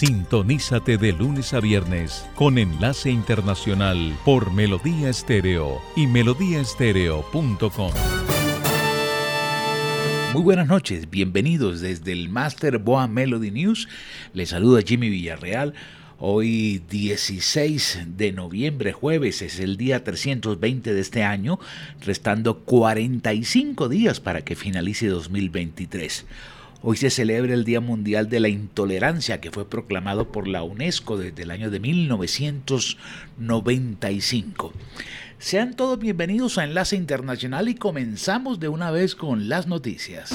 [0.00, 7.92] Sintonízate de lunes a viernes con enlace internacional por Melodía Estéreo y melodíaestéreo.com.
[10.32, 13.90] Muy buenas noches, bienvenidos desde el Master Boa Melody News.
[14.32, 15.74] Les saluda Jimmy Villarreal.
[16.18, 21.60] Hoy 16 de noviembre, jueves, es el día 320 de este año,
[22.00, 26.24] restando 45 días para que finalice 2023.
[26.82, 31.18] Hoy se celebra el Día Mundial de la Intolerancia que fue proclamado por la UNESCO
[31.18, 34.72] desde el año de 1995.
[35.38, 40.30] Sean todos bienvenidos a Enlace Internacional y comenzamos de una vez con las noticias.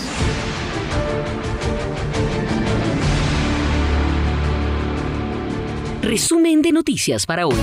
[6.03, 7.57] Resumen de noticias para hoy.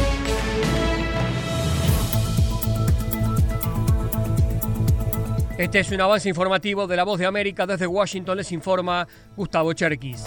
[5.59, 7.67] Este es un avance informativo de La Voz de América.
[7.67, 10.25] Desde Washington les informa Gustavo Cherkis.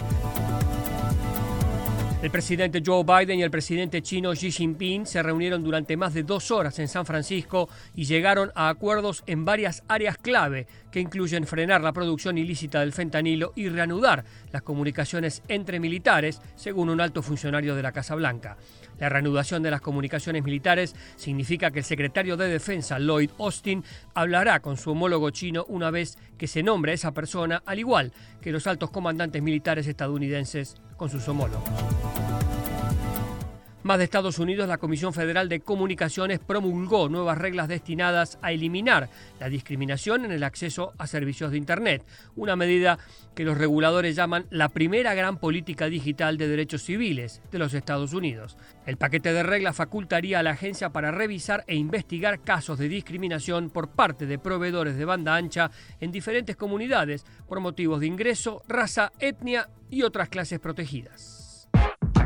[2.22, 6.24] El presidente Joe Biden y el presidente chino Xi Jinping se reunieron durante más de
[6.24, 11.46] dos horas en San Francisco y llegaron a acuerdos en varias áreas clave que incluyen
[11.46, 17.22] frenar la producción ilícita del fentanilo y reanudar las comunicaciones entre militares, según un alto
[17.22, 18.56] funcionario de la Casa Blanca.
[18.98, 24.62] La reanudación de las comunicaciones militares significa que el secretario de Defensa, Lloyd Austin, hablará
[24.62, 28.54] con su homólogo chino una vez que se nombre a esa persona, al igual que
[28.54, 32.15] los altos comandantes militares estadounidenses con sus homólogos.
[33.86, 39.12] Más de Estados Unidos, la Comisión Federal de Comunicaciones promulgó nuevas reglas destinadas a eliminar
[39.40, 42.04] la discriminación en el acceso a servicios de Internet,
[42.36, 42.98] una medida
[43.36, 48.14] que los reguladores llaman la primera gran política digital de derechos civiles de los Estados
[48.14, 48.58] Unidos.
[48.88, 53.70] El paquete de reglas facultaría a la agencia para revisar e investigar casos de discriminación
[53.70, 55.70] por parte de proveedores de banda ancha
[56.00, 61.45] en diferentes comunidades por motivos de ingreso, raza, etnia y otras clases protegidas.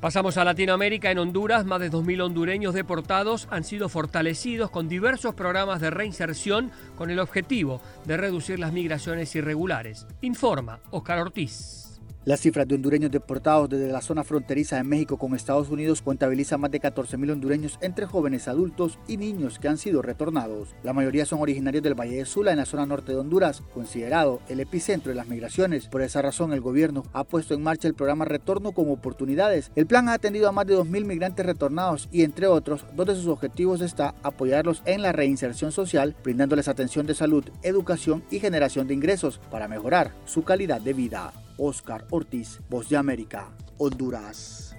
[0.00, 1.10] Pasamos a Latinoamérica.
[1.10, 6.70] En Honduras, más de 2.000 hondureños deportados han sido fortalecidos con diversos programas de reinserción
[6.96, 10.06] con el objetivo de reducir las migraciones irregulares.
[10.22, 11.89] Informa Oscar Ortiz.
[12.26, 16.60] Las cifras de hondureños deportados desde la zona fronteriza de México con Estados Unidos contabilizan
[16.60, 20.74] más de 14.000 hondureños entre jóvenes adultos y niños que han sido retornados.
[20.82, 24.42] La mayoría son originarios del Valle de Sula en la zona norte de Honduras, considerado
[24.50, 25.86] el epicentro de las migraciones.
[25.86, 29.72] Por esa razón el gobierno ha puesto en marcha el programa Retorno con Oportunidades.
[29.74, 33.14] El plan ha atendido a más de 2.000 migrantes retornados y entre otros, dos de
[33.14, 38.86] sus objetivos está apoyarlos en la reinserción social, brindándoles atención de salud, educación y generación
[38.86, 41.32] de ingresos para mejorar su calidad de vida.
[41.60, 44.74] Oscar Ortiz, Voz de América, Honduras.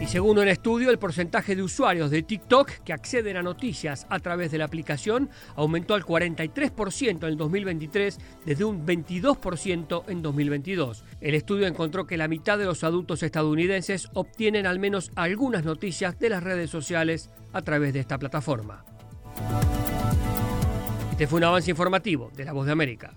[0.00, 4.20] Y según un estudio, el porcentaje de usuarios de TikTok que acceden a noticias a
[4.20, 11.04] través de la aplicación aumentó al 43% en el 2023 desde un 22% en 2022.
[11.20, 16.16] El estudio encontró que la mitad de los adultos estadounidenses obtienen al menos algunas noticias
[16.20, 18.84] de las redes sociales a través de esta plataforma.
[21.10, 23.16] Este fue un avance informativo de La Voz de América.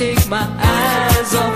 [0.00, 1.49] take my eyes off.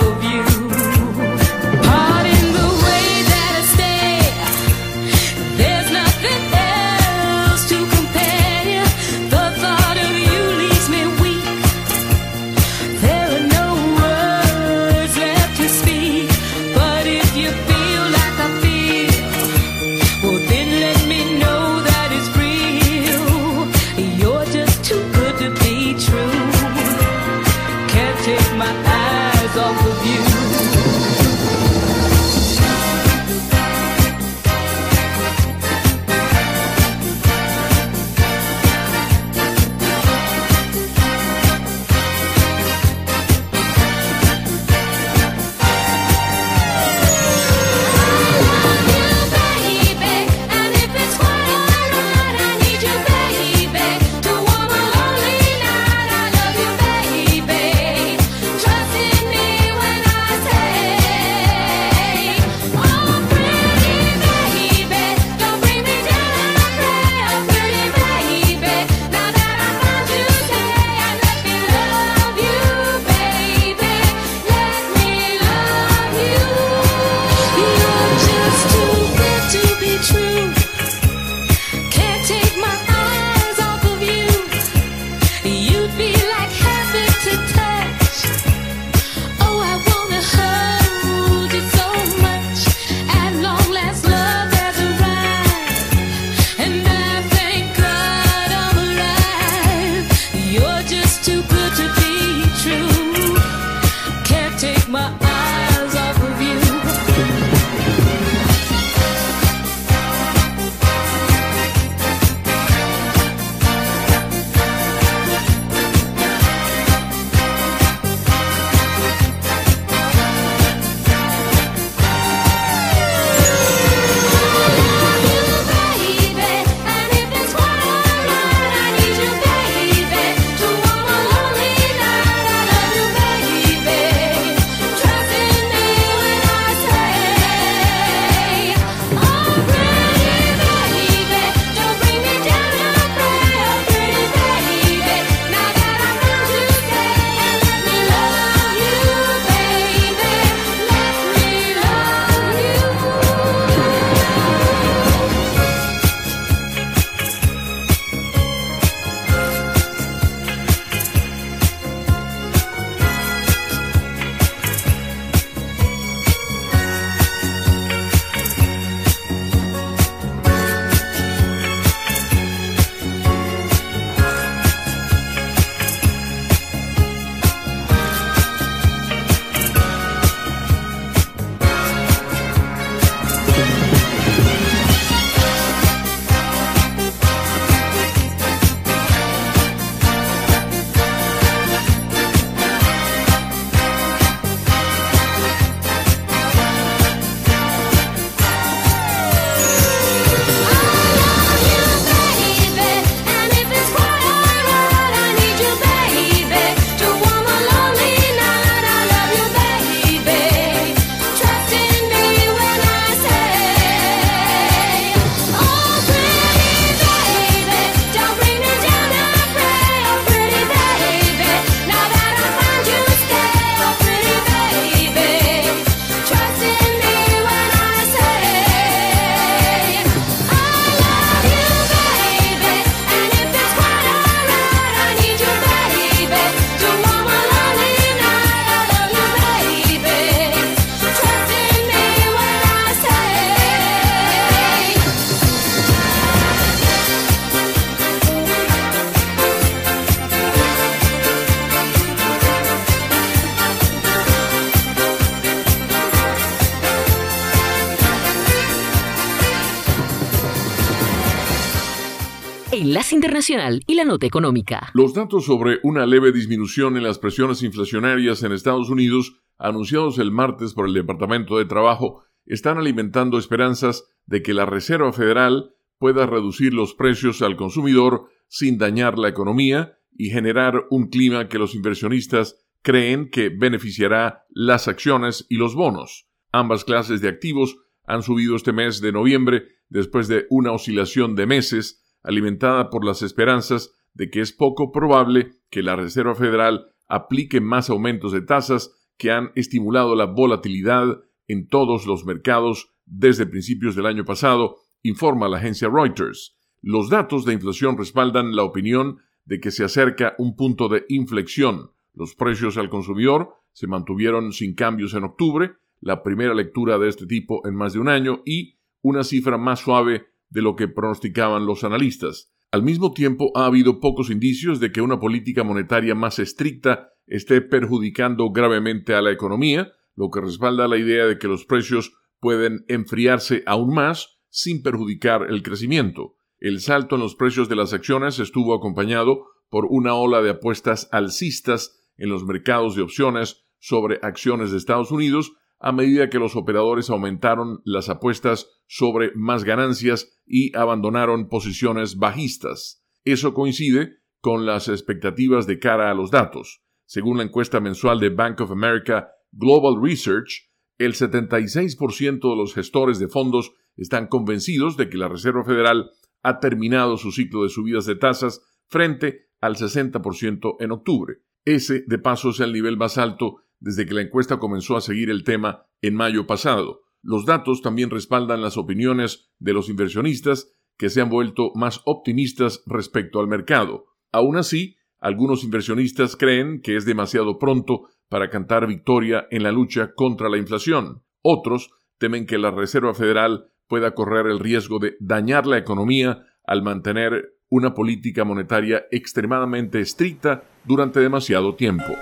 [263.25, 264.91] Internacional y la Nota Económica.
[264.93, 270.31] Los datos sobre una leve disminución en las presiones inflacionarias en Estados Unidos, anunciados el
[270.31, 276.27] martes por el Departamento de Trabajo, están alimentando esperanzas de que la Reserva Federal pueda
[276.27, 281.75] reducir los precios al consumidor sin dañar la economía y generar un clima que los
[281.75, 286.29] inversionistas creen que beneficiará las acciones y los bonos.
[286.53, 291.47] Ambas clases de activos han subido este mes de noviembre después de una oscilación de
[291.47, 297.61] meses alimentada por las esperanzas de que es poco probable que la Reserva Federal aplique
[297.61, 303.95] más aumentos de tasas que han estimulado la volatilidad en todos los mercados desde principios
[303.95, 306.57] del año pasado, informa la agencia Reuters.
[306.81, 311.91] Los datos de inflación respaldan la opinión de que se acerca un punto de inflexión.
[312.15, 317.27] Los precios al consumidor se mantuvieron sin cambios en octubre, la primera lectura de este
[317.27, 321.67] tipo en más de un año, y una cifra más suave de lo que pronosticaban
[321.67, 322.53] los analistas.
[322.71, 327.61] Al mismo tiempo, ha habido pocos indicios de que una política monetaria más estricta esté
[327.61, 332.85] perjudicando gravemente a la economía, lo que respalda la idea de que los precios pueden
[332.89, 336.37] enfriarse aún más sin perjudicar el crecimiento.
[336.59, 341.09] El salto en los precios de las acciones estuvo acompañado por una ola de apuestas
[341.11, 346.57] alcistas en los mercados de opciones sobre acciones de Estados Unidos a medida que los
[346.57, 353.05] operadores aumentaron las apuestas sobre más ganancias y abandonaron posiciones bajistas.
[353.23, 356.83] Eso coincide con las expectativas de cara a los datos.
[357.05, 363.19] Según la encuesta mensual de Bank of America Global Research, el 76% de los gestores
[363.19, 366.13] de fondos están convencidos de que la Reserva Federal
[366.43, 371.35] ha terminado su ciclo de subidas de tasas frente al 60% en octubre.
[371.67, 375.29] Ese, de paso, es el nivel más alto desde que la encuesta comenzó a seguir
[375.29, 377.03] el tema en mayo pasado.
[377.23, 382.83] Los datos también respaldan las opiniones de los inversionistas que se han vuelto más optimistas
[382.87, 384.07] respecto al mercado.
[384.33, 390.15] Aún así, algunos inversionistas creen que es demasiado pronto para cantar victoria en la lucha
[390.15, 391.23] contra la inflación.
[391.43, 396.83] Otros temen que la Reserva Federal pueda correr el riesgo de dañar la economía al
[396.83, 402.15] mantener una política monetaria extremadamente estricta durante demasiado tiempo.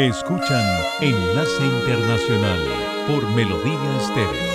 [0.00, 0.64] Escuchan
[1.02, 2.58] Enlace Internacional
[3.06, 4.50] por Melodía Estéreo.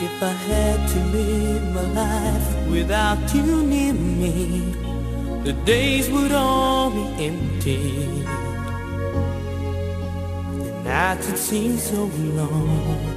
[0.00, 4.74] If I had to live my life without you near me,
[5.44, 8.24] the days would all be empty.
[10.64, 13.15] The nights would seem so long.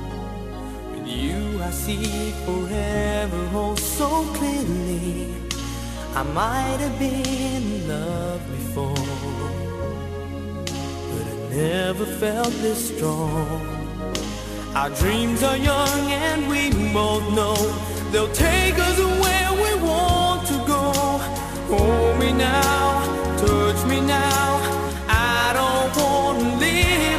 [1.69, 5.27] I see forever oh so clearly.
[6.15, 9.05] I might have been in love before,
[11.11, 13.61] but I never felt this strong.
[14.73, 17.55] Our dreams are young and we both know
[18.11, 20.91] they'll take us where we want to go.
[21.69, 23.05] Hold me now,
[23.38, 24.57] touch me now.
[25.07, 27.18] I don't want to live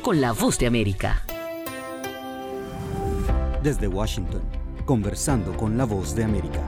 [0.00, 1.22] Con la Voz de América.
[3.62, 4.42] Desde Washington,
[4.84, 6.60] conversando con la Voz de América.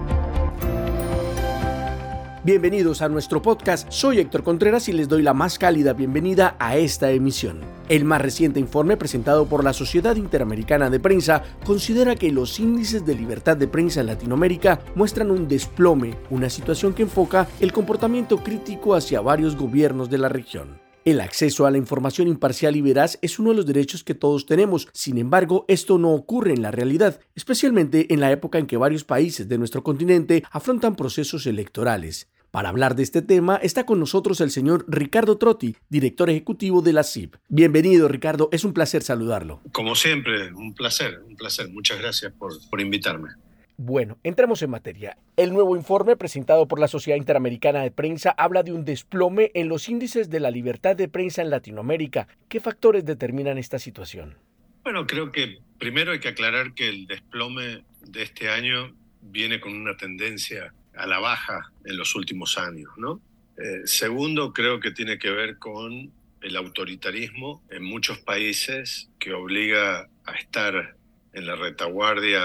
[2.45, 6.77] Bienvenidos a nuestro podcast, soy Héctor Contreras y les doy la más cálida bienvenida a
[6.77, 7.61] esta emisión.
[7.89, 13.07] El más reciente informe presentado por la Sociedad Interamericana de Prensa considera que los índices
[13.07, 18.43] de libertad de prensa en Latinoamérica muestran un desplome, una situación que enfoca el comportamiento
[18.43, 20.84] crítico hacia varios gobiernos de la región.
[21.05, 24.47] El acceso a la información imparcial y veraz es uno de los derechos que todos
[24.47, 28.79] tenemos, sin embargo, esto no ocurre en la realidad, especialmente en la época en que
[28.79, 32.31] varios países de nuestro continente afrontan procesos electorales.
[32.51, 36.95] Para hablar de este tema está con nosotros el señor Ricardo Trotti, director ejecutivo de
[36.95, 37.35] la CIP.
[37.51, 39.61] Bienvenido Ricardo, es un placer saludarlo.
[39.73, 41.69] Como siempre, un placer, un placer.
[41.69, 43.29] Muchas gracias por, por invitarme.
[43.77, 45.19] Bueno, entremos en materia.
[45.37, 49.69] El nuevo informe presentado por la Sociedad Interamericana de Prensa habla de un desplome en
[49.69, 52.29] los índices de la libertad de prensa en Latinoamérica.
[52.49, 54.37] ¿Qué factores determinan esta situación?
[54.85, 59.75] Bueno, creo que primero hay que aclarar que el desplome de este año viene con
[59.75, 63.21] una tendencia a la baja en los últimos años, ¿no?
[63.59, 70.09] Eh, segundo, creo que tiene que ver con el autoritarismo en muchos países que obliga
[70.27, 70.95] a estar
[71.33, 72.43] en la retaguardia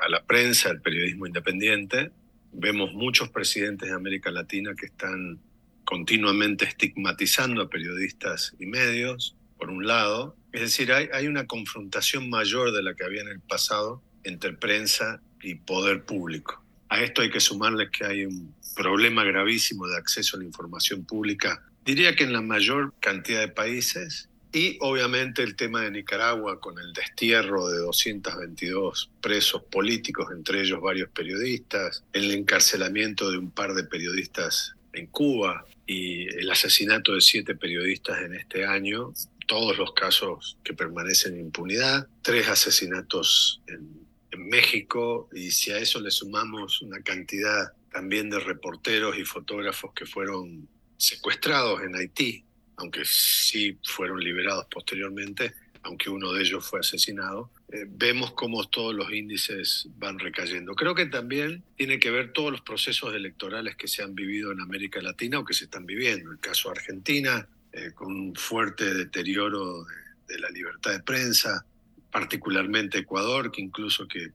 [0.00, 2.10] a la prensa, al periodismo independiente.
[2.52, 5.40] Vemos muchos presidentes de América Latina que están
[5.84, 10.36] continuamente estigmatizando a periodistas y medios, por un lado.
[10.52, 14.52] Es decir, hay, hay una confrontación mayor de la que había en el pasado entre
[14.52, 16.62] prensa y poder público.
[16.88, 21.04] A esto hay que sumarle que hay un problema gravísimo de acceso a la información
[21.04, 26.60] pública, diría que en la mayor cantidad de países, y obviamente el tema de Nicaragua
[26.60, 33.50] con el destierro de 222 presos políticos, entre ellos varios periodistas, el encarcelamiento de un
[33.50, 39.12] par de periodistas en Cuba y el asesinato de siete periodistas en este año,
[39.46, 45.78] todos los casos que permanecen en impunidad, tres asesinatos en en México y si a
[45.78, 52.44] eso le sumamos una cantidad también de reporteros y fotógrafos que fueron secuestrados en Haití,
[52.76, 58.94] aunque sí fueron liberados posteriormente, aunque uno de ellos fue asesinado, eh, vemos cómo todos
[58.94, 60.74] los índices van recayendo.
[60.74, 64.60] Creo que también tiene que ver todos los procesos electorales que se han vivido en
[64.60, 66.32] América Latina o que se están viviendo.
[66.32, 71.64] El caso de Argentina, eh, con un fuerte deterioro de, de la libertad de prensa,
[72.10, 74.32] particularmente Ecuador, que incluso que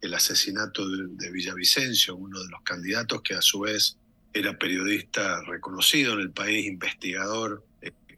[0.00, 3.96] el asesinato de, Villavicencio, uno de los candidatos que a su vez
[4.32, 7.64] era periodista reconocido en el país, investigador,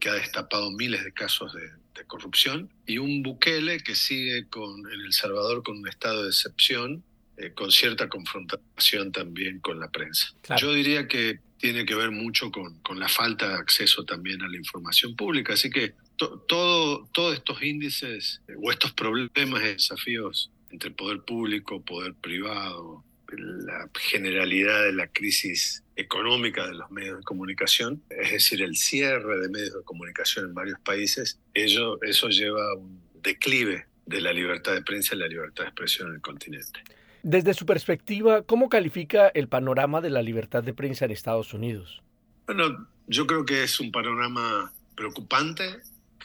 [0.05, 1.71] que ha destapado miles de casos de,
[2.07, 7.03] corrupción, y un Bukele que sigue con, en El Salvador con un estado de excepción,
[7.39, 10.35] eh, con cierta confrontación también con la prensa.
[10.59, 14.49] Yo diría que tiene que ver mucho con, con la falta de acceso también a
[14.49, 20.51] la información pública, así que todo, todos estos índices eh, o estos problemas y desafíos
[20.71, 23.03] entre poder público, poder privado,
[23.39, 29.41] la generalidad de la crisis económica de los medios de comunicación, es decir, el cierre
[29.41, 34.33] de medios de comunicación en varios países, ello, eso lleva a un declive de la
[34.33, 36.81] libertad de prensa y la libertad de expresión en el continente.
[37.23, 42.03] Desde su perspectiva, ¿cómo califica el panorama de la libertad de prensa en Estados Unidos?
[42.47, 45.65] Bueno, yo creo que es un panorama preocupante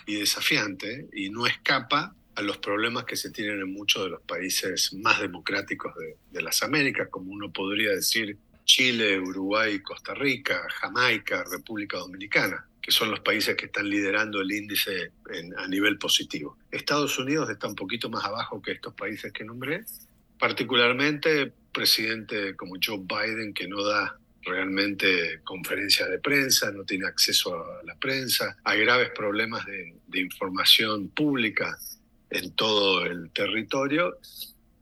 [0.06, 4.21] y desafiante y no escapa a los problemas que se tienen en muchos de los
[4.21, 5.93] países más democráticos
[6.32, 12.91] de, las Américas, como uno podría decir Chile, Uruguay, Costa Rica, Jamaica, República Dominicana, que
[12.91, 15.12] son los países que están liderando el índice
[15.58, 16.58] a nivel positivo.
[16.71, 19.84] Estados Unidos está un poquito más abajo que estos países que nombré,
[20.39, 27.54] particularmente presidente como Joe Biden, que no da realmente conferencias de prensa, no tiene acceso
[27.54, 31.78] a la prensa, hay graves problemas de, información pública
[32.30, 34.18] en todo el territorio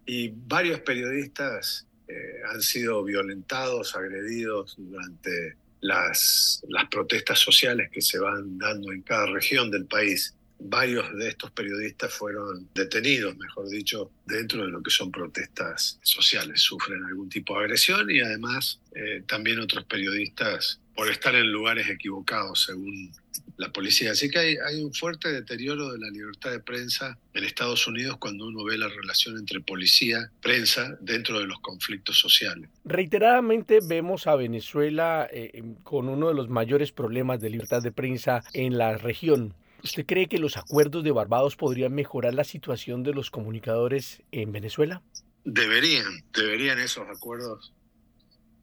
[0.05, 8.19] y varios periodistas eh, han sido violentados, agredidos durante las, las protestas sociales que se
[8.19, 14.11] van dando en cada región del país varios de estos periodistas fueron detenidos, mejor dicho,
[14.25, 16.61] dentro de lo que son protestas sociales.
[16.61, 21.89] Sufren algún tipo de agresión y además eh, también otros periodistas por estar en lugares
[21.89, 23.11] equivocados, según
[23.57, 24.11] la policía.
[24.11, 28.17] Así que hay, hay, un fuerte deterioro de la libertad de prensa en Estados Unidos
[28.17, 32.69] cuando uno ve la relación entre policía, prensa, dentro de los conflictos sociales.
[32.85, 38.43] Reiteradamente vemos a Venezuela eh, con uno de los mayores problemas de libertad de prensa
[38.53, 39.53] en la región.
[39.83, 44.51] ¿Usted cree que los acuerdos de Barbados podrían mejorar la situación de los comunicadores en
[44.51, 45.01] Venezuela?
[45.43, 47.73] Deberían, deberían esos acuerdos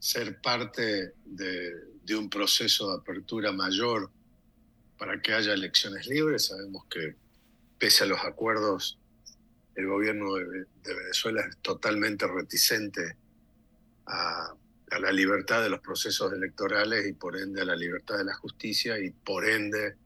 [0.05, 4.11] ser parte de, un proceso de apertura mayor
[4.99, 6.47] para que haya elecciones libres.
[6.47, 7.17] Sabemos que
[7.79, 8.99] pese a los acuerdos,
[9.75, 13.17] el gobierno de, Venezuela es totalmente reticente
[14.07, 14.55] a,
[14.91, 18.35] a, la libertad de los procesos electorales y por ende a la libertad de la
[18.35, 19.97] justicia y por ende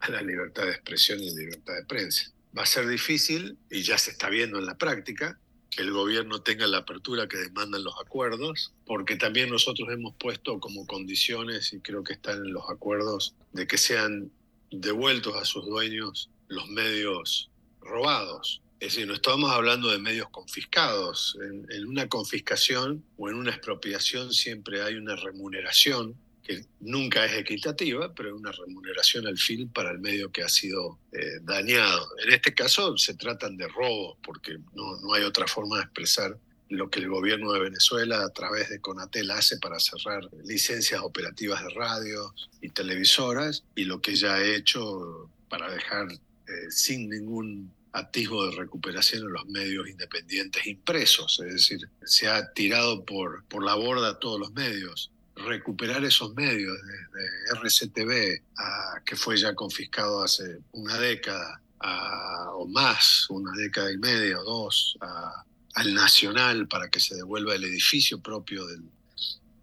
[0.00, 2.32] a la libertad de expresión y libertad de prensa.
[2.56, 5.38] Va a ser difícil, y ya se está viendo en la práctica,
[5.74, 10.60] que el gobierno tenga la apertura que demandan los acuerdos, porque también nosotros hemos puesto
[10.60, 14.30] como condiciones, y creo que están en los acuerdos, de que sean
[14.70, 18.60] devueltos a sus dueños los medios robados.
[18.80, 21.38] Es decir, no estamos hablando de medios confiscados.
[21.40, 27.34] En, en una confiscación o en una expropiación siempre hay una remuneración que nunca es
[27.34, 32.08] equitativa, pero es una remuneración al fin para el medio que ha sido eh, dañado.
[32.24, 36.36] En este caso se tratan de robos, porque no, no hay otra forma de expresar
[36.68, 41.62] lo que el gobierno de Venezuela a través de Conatel hace para cerrar licencias operativas
[41.62, 47.72] de radio y televisoras y lo que ya ha hecho para dejar eh, sin ningún
[47.92, 53.62] atisbo de recuperación en los medios independientes impresos, es decir, se ha tirado por, por
[53.62, 55.11] la borda todos los medios
[55.42, 61.60] recuperar esos medios, desde RCTV, a, que fue ya confiscado hace una década
[62.54, 64.96] o más, una década y media o dos,
[65.74, 68.82] al Nacional para que se devuelva el edificio propio del,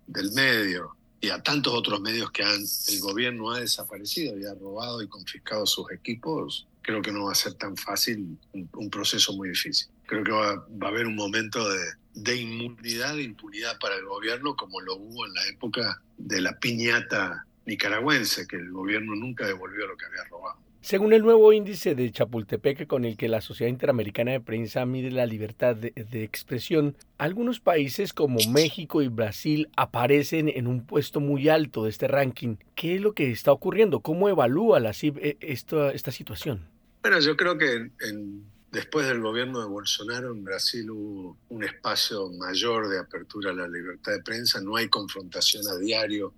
[0.08, 4.54] del medio y a tantos otros medios que han, el gobierno ha desaparecido y ha
[4.54, 9.34] robado y confiscado sus equipos, creo que no va a ser tan fácil, un, proceso
[9.34, 9.88] muy difícil.
[10.06, 11.80] Creo que va, va a haber un momento de,
[12.23, 16.60] de inmunidad, de impunidad para el gobierno, como lo hubo en la época de la
[16.60, 20.58] piñata nicaragüense, que el gobierno nunca devolvió lo que había robado.
[20.82, 25.12] Según el nuevo índice de Chapultepec con el que la Sociedad Interamericana de Prensa mide
[25.12, 31.49] la libertad de, expresión, algunos países como México y Brasil aparecen en un puesto muy
[31.49, 32.55] alto de este ranking.
[32.75, 33.99] ¿Qué es lo que está ocurriendo?
[33.99, 36.65] ¿Cómo evalúa la CIB eh, esta, esta situación?
[37.01, 42.29] Bueno, yo creo que en Después del gobierno de Bolsonaro en Brasil hubo un espacio
[42.34, 46.34] mayor de apertura a la libertad de prensa, no hay confrontación a diario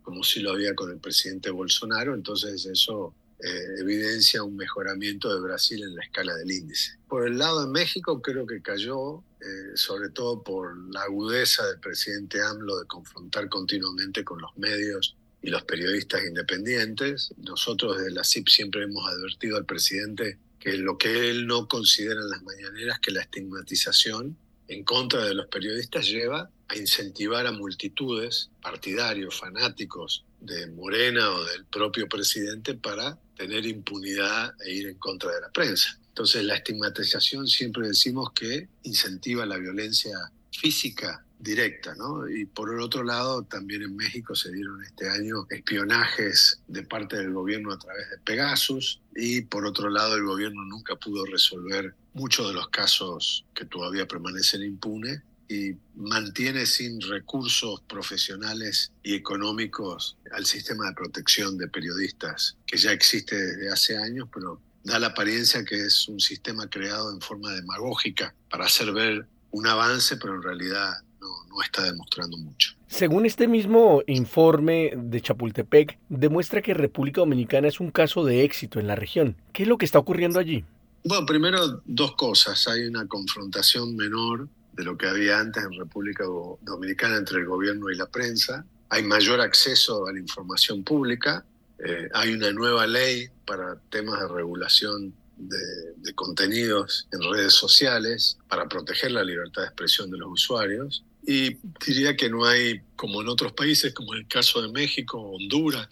[0.00, 5.40] como si lo había con el presidente Bolsonaro, entonces eso eh, evidencia un mejoramiento de
[5.40, 6.92] Brasil en la escala del índice.
[7.08, 11.80] Por el lado de México creo que cayó, eh, sobre todo por la agudeza del
[11.80, 17.34] presidente AMLO de confrontar continuamente con los medios y los periodistas independientes.
[17.36, 22.20] Nosotros desde la CIP siempre hemos advertido al presidente que lo que él no considera
[22.20, 27.52] en las mañaneras que la estigmatización en contra de los periodistas lleva a incentivar a
[27.52, 34.98] multitudes, partidarios, fanáticos de Morena o del propio presidente para tener impunidad e ir en
[34.98, 36.00] contra de la prensa.
[36.08, 40.18] Entonces la estigmatización siempre decimos que incentiva la violencia
[40.50, 42.28] física directa, ¿no?
[42.28, 47.16] Y por el otro lado, también en México se dieron este año espionajes de parte
[47.16, 51.94] del gobierno a través de Pegasus y por otro lado el gobierno nunca pudo resolver
[52.12, 60.16] muchos de los casos que todavía permanecen impunes y mantiene sin recursos profesionales y económicos
[60.32, 65.08] al sistema de protección de periodistas que ya existe desde hace años, pero da la
[65.08, 70.34] apariencia que es un sistema creado en forma demagógica para hacer ver un avance, pero
[70.34, 72.74] en realidad no, está demostrando mucho.
[72.86, 78.78] Según este mismo informe de Chapultepec, demuestra que República Dominicana es un caso de éxito
[78.78, 79.36] en la región.
[79.52, 80.64] ¿Qué es lo que está ocurriendo allí?
[81.04, 82.66] Bueno, primero dos cosas.
[82.68, 86.24] Hay una confrontación menor de lo que había antes en República
[86.62, 88.64] Dominicana entre el gobierno y la prensa.
[88.90, 91.44] Hay mayor acceso a la información pública.
[91.78, 98.68] Eh, hay una nueva ley para temas de regulación de, contenidos en redes sociales para
[98.68, 101.04] proteger la libertad de expresión de los usuarios.
[101.26, 105.20] Y diría que no hay, como en otros países, como en el caso de México,
[105.20, 105.88] Honduras,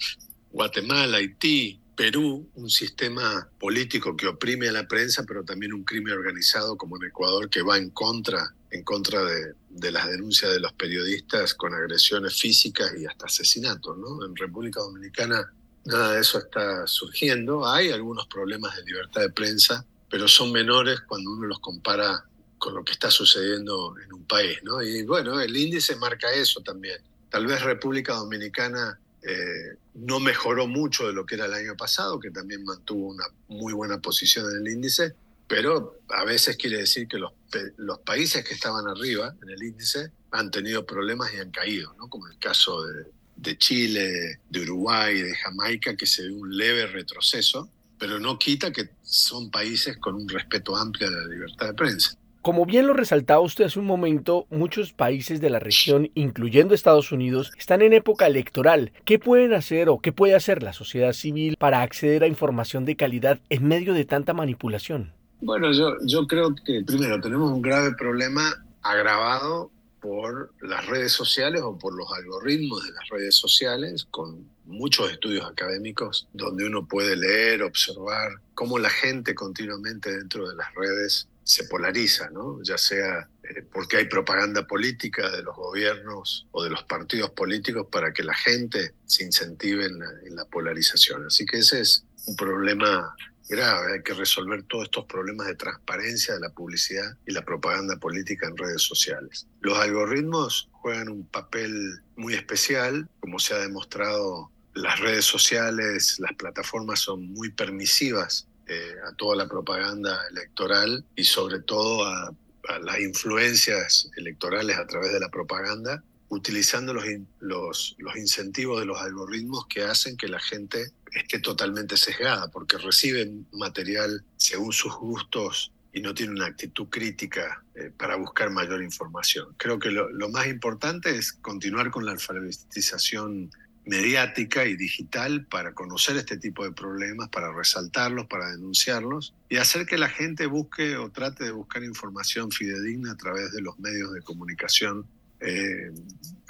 [0.51, 6.15] Guatemala, Haití, Perú, un sistema político que oprime a la prensa, pero también un crimen
[6.15, 10.61] organizado como en Ecuador que va en contra, en contra de, de las denuncias de
[10.61, 13.97] los periodistas con agresiones físicas y hasta asesinatos.
[13.99, 14.25] ¿no?
[14.25, 15.53] En República Dominicana
[15.85, 17.67] nada de eso está surgiendo.
[17.67, 22.25] Hay algunos problemas de libertad de prensa, pero son menores cuando uno los compara
[22.59, 24.83] con lo que está sucediendo en un país, ¿no?
[24.83, 26.99] Y bueno, el índice marca eso también.
[27.29, 32.19] Tal vez República Dominicana eh, no mejoró mucho de lo que era el año pasado,
[32.19, 35.15] que también mantuvo una muy buena posición en el índice,
[35.47, 37.33] pero a veces quiere decir que los,
[37.77, 42.09] los países que estaban arriba en el índice han tenido problemas y han caído, ¿no?
[42.09, 43.05] Como el caso de,
[43.45, 48.73] de Chile, de Uruguay, de Jamaica, que se ve un leve retroceso, pero no quita
[48.73, 52.19] que son países con un respeto amplio de la libertad de prensa.
[52.43, 57.11] Como bien lo resaltaba usted hace un momento, muchos países de la región, incluyendo Estados
[57.11, 58.93] Unidos, están en época electoral.
[59.07, 62.97] ¿Qué pueden hacer o qué puede hacer la sociedad civil para acceder a información de
[62.97, 65.15] calidad en medio de tanta manipulación?
[65.41, 69.71] Bueno, yo, yo creo que primero tenemos un grave problema agravado
[70.05, 75.47] por las redes sociales o por los algoritmos de las redes sociales, con muchos estudios
[75.51, 81.65] académicos donde uno puede leer, observar cómo la gente continuamente dentro de las redes se
[81.65, 82.63] polariza, ¿no?
[82.63, 87.87] ya sea eh, porque hay propaganda política de los gobiernos o de los partidos políticos
[87.91, 91.25] para que la gente se incentive en la, en la polarización.
[91.25, 93.17] Así que ese es un problema
[93.49, 93.95] grave.
[93.95, 98.47] Hay que resolver todos estos problemas de transparencia de la publicidad y la propaganda política
[98.47, 99.47] en redes sociales.
[99.61, 104.51] Los algoritmos juegan un papel muy especial, como se ha demostrado.
[104.75, 111.25] Las redes sociales, las plataformas son muy permisivas eh, a toda la propaganda electoral y
[111.25, 112.35] sobre todo a,
[112.83, 117.05] las influencias electorales a través de la propaganda, utilizando los,
[117.41, 122.79] los, los incentivos de los algoritmos que hacen que la gente esté totalmente sesgada, porque
[122.79, 128.83] recibe material según sus gustos y no tiene una actitud crítica eh, para buscar mayor
[128.83, 129.55] información.
[129.57, 133.51] Creo que lo, lo, más importante es continuar con la alfabetización
[133.87, 139.87] mediática y digital para conocer este tipo de problemas, para resaltarlos, para denunciarlos y hacer
[139.87, 144.13] que la gente busque o trate de buscar información fidedigna a través de los medios
[144.13, 145.07] de comunicación
[145.45, 145.91] eh,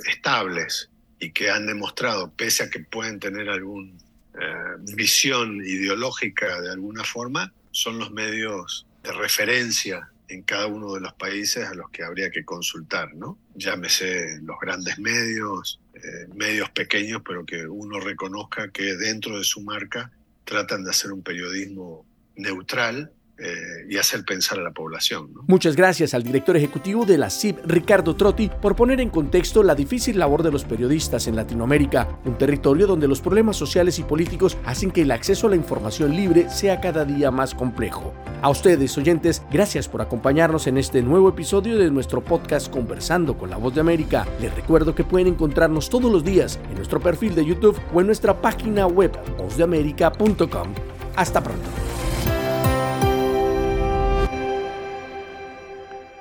[0.07, 3.93] estables y que han demostrado, pese a que pueden tener alguna
[4.35, 11.01] eh, visión ideológica de alguna forma, son los medios de referencia en cada uno de
[11.01, 13.39] los países a los que habría que consultar, ¿no?
[13.55, 19.61] Llámese los grandes medios, eh, medios pequeños, pero que uno reconozca que dentro de su
[19.61, 20.11] marca
[20.45, 25.31] tratan de hacer un periodismo neutral eh, y hacer pensar a la población.
[25.49, 29.75] Muchas gracias al director ejecutivo de la CIP, Ricardo Trotti, por poner en contexto la
[29.75, 34.57] difícil labor de los periodistas en Latinoamérica, un territorio donde los problemas sociales y políticos
[34.65, 38.15] hacen que el acceso a la información libre sea cada día más complejo.
[38.41, 43.51] A ustedes, oyentes, gracias por acompañarnos en este nuevo episodio de nuestro podcast Conversando con
[43.51, 44.29] la Voz de América.
[44.41, 48.07] Les recuerdo que pueden encontrarnos todos los días en nuestro perfil de YouTube o en
[48.07, 50.75] nuestra página web vozdeamerica.com.
[51.17, 51.94] Hasta pronto.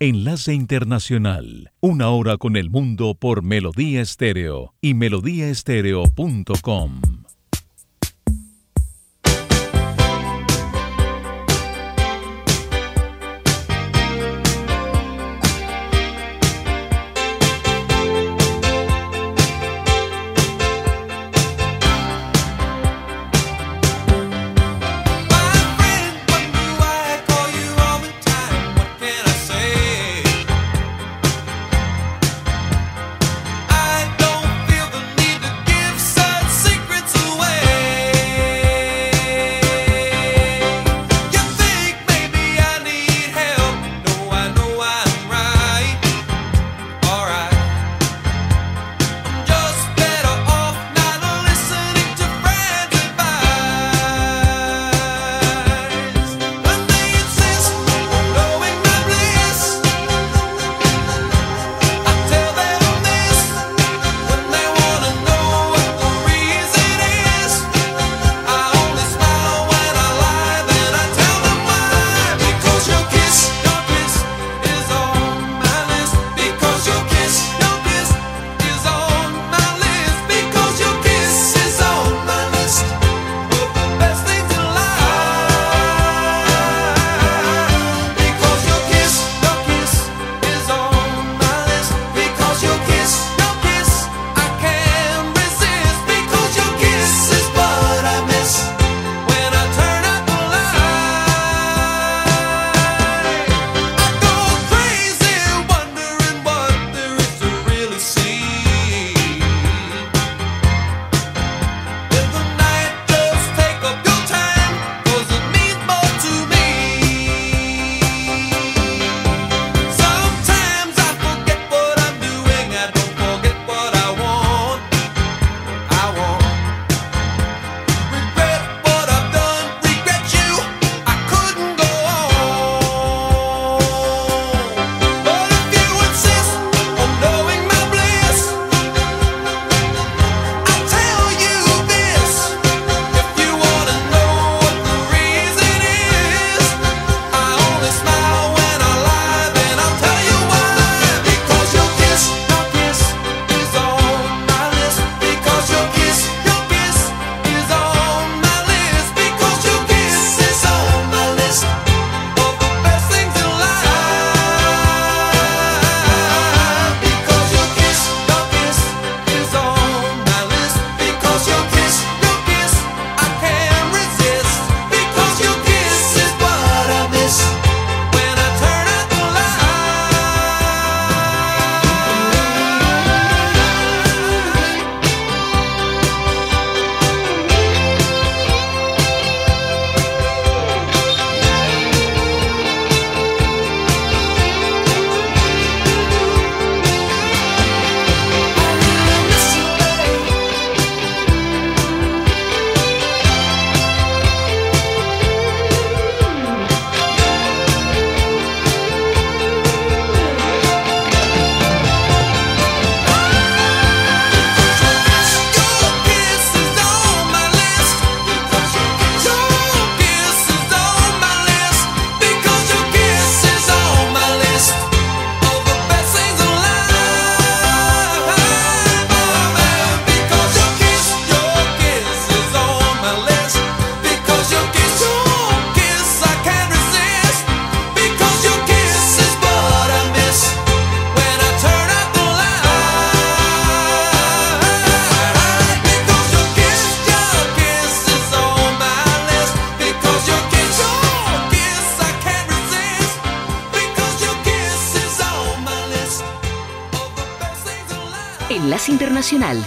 [0.00, 1.72] Enlace Internacional.
[1.80, 7.17] Una hora con el mundo por Melodía Estéreo y melodíaestéreo.com.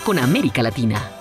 [0.03, 1.20] Con América Latina.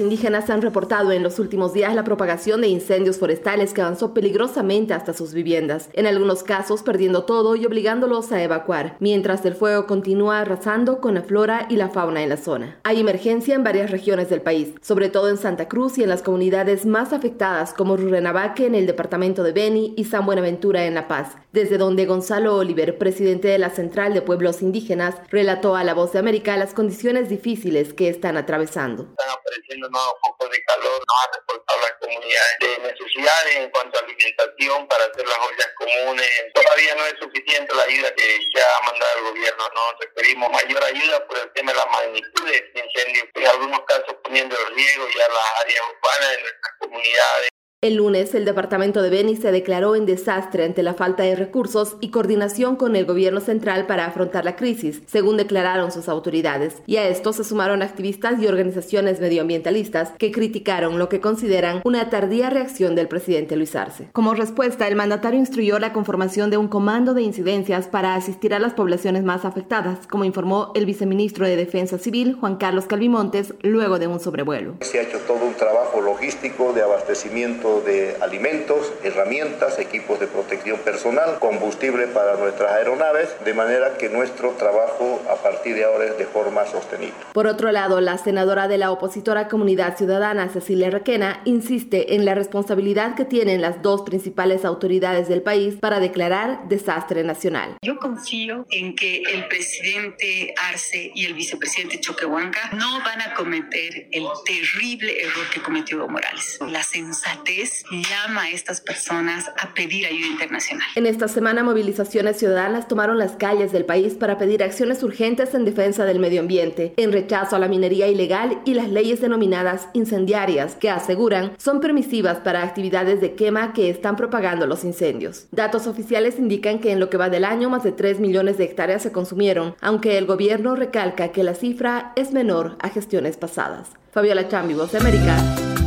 [0.00, 4.94] Indígenas han reportado en los últimos días la propagación de incendios forestales que avanzó peligrosamente
[4.94, 9.86] hasta sus viviendas, en algunos casos perdiendo todo y obligándolos a evacuar, mientras el fuego
[9.86, 12.80] continúa arrasando con la flora y la fauna en la zona.
[12.82, 16.22] Hay emergencia en varias regiones del país, sobre todo en Santa Cruz y en las
[16.22, 21.08] comunidades más afectadas como Rurrenabaque en el departamento de Beni y San Buenaventura en La
[21.08, 25.94] Paz, desde donde Gonzalo Oliver, presidente de la Central de Pueblos Indígenas, relató a La
[25.94, 29.10] Voz de América las condiciones difíciles que están atravesando
[29.50, 34.02] apareciendo nuevos focos de calor, nos ha reportado las comunidades de necesidades en cuanto a
[34.02, 36.30] alimentación para hacer las ollas comunes.
[36.54, 40.84] Todavía no es suficiente la ayuda que ya ha mandado el gobierno, no requerimos mayor
[40.84, 44.74] ayuda por el tema de la magnitud de este incendio, en algunos casos poniendo en
[44.74, 47.50] riesgo ya las áreas urbanas de nuestras comunidades.
[47.82, 51.96] El lunes, el departamento de Beni se declaró en desastre ante la falta de recursos
[52.02, 56.82] y coordinación con el gobierno central para afrontar la crisis, según declararon sus autoridades.
[56.84, 62.10] Y a esto se sumaron activistas y organizaciones medioambientalistas que criticaron lo que consideran una
[62.10, 64.10] tardía reacción del presidente Luis Arce.
[64.12, 68.58] Como respuesta, el mandatario instruyó la conformación de un comando de incidencias para asistir a
[68.58, 73.98] las poblaciones más afectadas, como informó el viceministro de Defensa Civil, Juan Carlos Calvimontes, luego
[73.98, 74.74] de un sobrevuelo.
[74.82, 80.78] Se ha hecho todo un trabajo logístico de abastecimiento de alimentos, herramientas, equipos de protección
[80.80, 86.18] personal, combustible para nuestras aeronaves, de manera que nuestro trabajo a partir de ahora es
[86.18, 87.14] de forma sostenible.
[87.32, 92.34] Por otro lado, la senadora de la opositora Comunidad Ciudadana, Cecilia Requena, insiste en la
[92.34, 97.76] responsabilidad que tienen las dos principales autoridades del país para declarar desastre nacional.
[97.82, 104.08] Yo confío en que el presidente Arce y el vicepresidente Choquehuanca no van a cometer
[104.10, 106.58] el terrible error que cometió Evo Morales.
[106.68, 107.59] La sensatez
[107.90, 110.86] llama a estas personas a pedir ayuda internacional.
[110.94, 115.64] En esta semana, movilizaciones ciudadanas tomaron las calles del país para pedir acciones urgentes en
[115.64, 120.76] defensa del medio ambiente, en rechazo a la minería ilegal y las leyes denominadas incendiarias,
[120.76, 125.46] que aseguran son permisivas para actividades de quema que están propagando los incendios.
[125.50, 128.64] Datos oficiales indican que en lo que va del año más de 3 millones de
[128.64, 133.88] hectáreas se consumieron, aunque el gobierno recalca que la cifra es menor a gestiones pasadas.
[134.12, 135.36] Fabiola Chambi, Voz de América,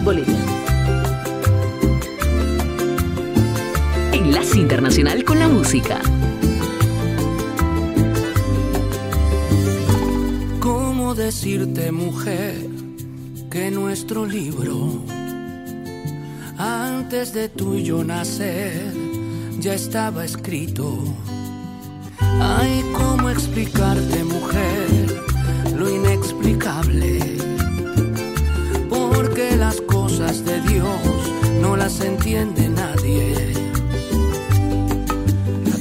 [0.04, 0.43] Bolivia.
[4.76, 6.02] Con la Música.
[10.60, 12.56] ¿Cómo decirte, mujer,
[13.52, 15.00] que nuestro libro,
[16.58, 18.92] antes de tú y yo nacer,
[19.60, 20.98] ya estaba escrito?
[22.20, 25.24] Ay, ¿cómo explicarte, mujer,
[25.78, 27.38] lo inexplicable?
[28.90, 31.00] Porque las cosas de Dios
[31.62, 33.63] no las entiende nadie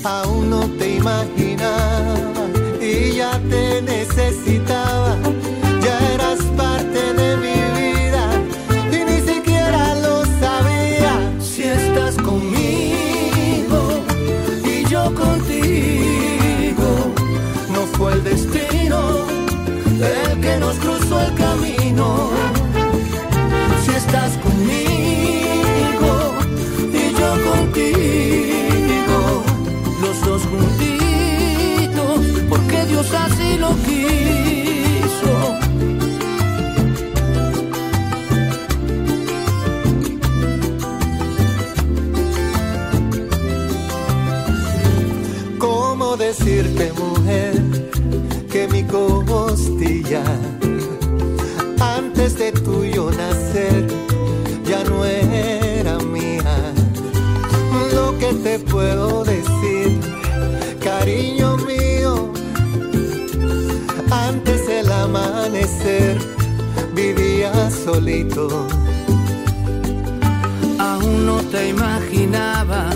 [0.04, 2.46] aún no te imaginaba
[2.80, 4.81] y ya te necesitaba.
[46.32, 47.52] Decirte, mujer,
[48.50, 50.24] que mi costilla,
[51.78, 53.86] antes de tuyo nacer,
[54.64, 56.56] ya no era mía?
[57.94, 60.00] Lo que te puedo decir,
[60.82, 62.32] cariño mío,
[64.10, 66.18] antes del amanecer
[66.94, 68.66] vivía solito.
[70.78, 72.90] Aún no te imaginaba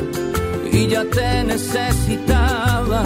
[0.72, 3.02] y ya te necesitaba.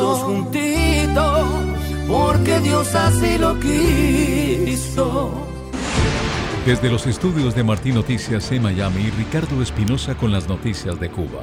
[0.00, 1.48] Juntitos,
[2.06, 5.32] porque Dios así lo quiso.
[6.66, 11.42] Desde los estudios de Martín Noticias en Miami, Ricardo Espinosa con las noticias de Cuba.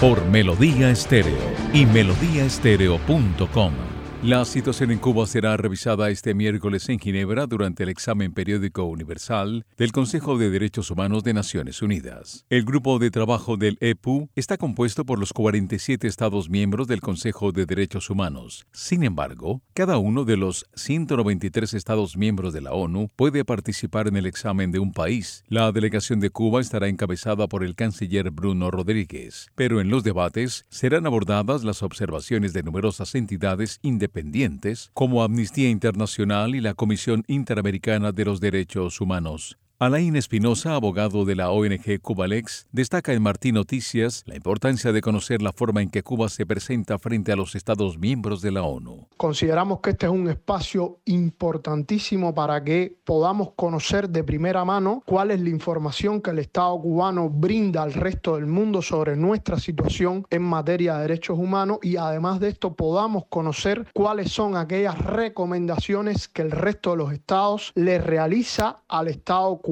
[0.00, 1.38] Por Melodía Estéreo
[1.72, 3.91] y melodíaestéreo.com.
[4.24, 9.66] La situación en Cuba será revisada este miércoles en Ginebra durante el examen periódico universal
[9.76, 12.46] del Consejo de Derechos Humanos de Naciones Unidas.
[12.48, 17.50] El grupo de trabajo del EPU está compuesto por los 47 Estados miembros del Consejo
[17.50, 18.64] de Derechos Humanos.
[18.70, 24.14] Sin embargo, cada uno de los 193 Estados miembros de la ONU puede participar en
[24.14, 25.42] el examen de un país.
[25.48, 30.64] La delegación de Cuba estará encabezada por el canciller Bruno Rodríguez, pero en los debates
[30.68, 37.24] serán abordadas las observaciones de numerosas entidades independientes independientes como Amnistía Internacional y la Comisión
[37.28, 39.56] Interamericana de los Derechos Humanos.
[39.82, 45.42] Alain Espinosa, abogado de la ONG Cubalex, destaca en Martín Noticias la importancia de conocer
[45.42, 49.08] la forma en que Cuba se presenta frente a los Estados miembros de la ONU.
[49.16, 55.32] Consideramos que este es un espacio importantísimo para que podamos conocer de primera mano cuál
[55.32, 60.24] es la información que el Estado cubano brinda al resto del mundo sobre nuestra situación
[60.30, 66.28] en materia de derechos humanos y además de esto podamos conocer cuáles son aquellas recomendaciones
[66.28, 69.71] que el resto de los estados le realiza al Estado cubano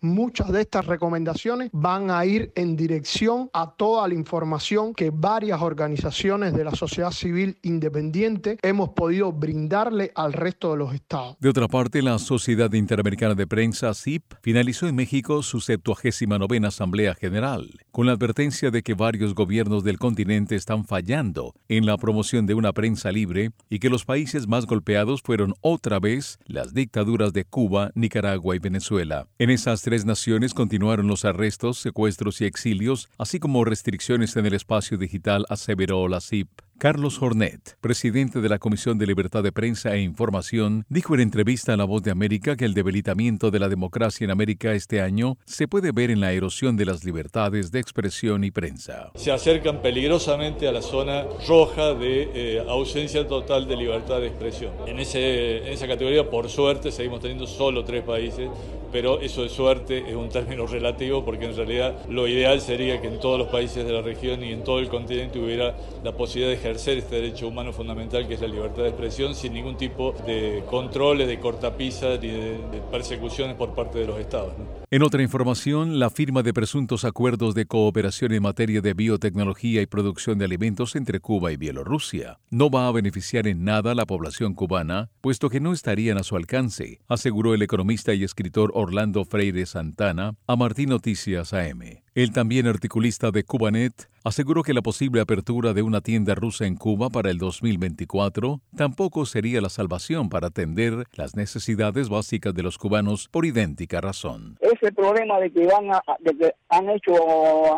[0.00, 5.60] Muchas de estas recomendaciones van a ir en dirección a toda la información que varias
[5.60, 11.36] organizaciones de la sociedad civil independiente hemos podido brindarle al resto de los estados.
[11.40, 17.14] De otra parte, la Sociedad Interamericana de Prensa, CIP, finalizó en México su 79 Asamblea
[17.14, 22.46] General, con la advertencia de que varios gobiernos del continente están fallando en la promoción
[22.46, 27.32] de una prensa libre y que los países más golpeados fueron otra vez las dictaduras
[27.32, 29.26] de Cuba, Nicaragua y Venezuela.
[29.40, 34.52] En esas tres naciones continuaron los arrestos, secuestros y exilios, así como restricciones en el
[34.52, 36.50] espacio digital, aseveró la CIP.
[36.80, 41.74] Carlos Hornet, presidente de la Comisión de Libertad de Prensa e Información, dijo en entrevista
[41.74, 45.36] a La Voz de América que el debilitamiento de la democracia en América este año
[45.44, 49.10] se puede ver en la erosión de las libertades de expresión y prensa.
[49.14, 54.72] Se acercan peligrosamente a la zona roja de eh, ausencia total de libertad de expresión.
[54.86, 58.48] En, ese, en esa categoría, por suerte, seguimos teniendo solo tres países,
[58.90, 63.08] pero eso de suerte es un término relativo porque en realidad lo ideal sería que
[63.08, 66.50] en todos los países de la región y en todo el continente hubiera la posibilidad
[66.50, 70.62] de este derecho humano fundamental que es la libertad de expresión sin ningún tipo de
[70.68, 74.52] controles, de cortapisas ni de, persecuciones por parte de los estados.
[74.90, 79.86] En otra información, la firma de presuntos acuerdos de cooperación en materia de biotecnología y
[79.86, 84.06] producción de alimentos entre Cuba y Bielorrusia no va a beneficiar en nada a la
[84.06, 89.24] población cubana, puesto que no estarían a su alcance, aseguró el economista y escritor Orlando
[89.24, 92.00] Freire Santana a Martín Noticias AM.
[92.16, 96.74] El también articulista de Cubanet aseguró que la posible apertura de una tienda rusa en
[96.74, 102.78] Cuba para el 2024 tampoco sería la salvación para atender las necesidades básicas de los
[102.78, 104.58] cubanos por idéntica razón.
[104.60, 107.14] Ese problema de que van a, de que han hecho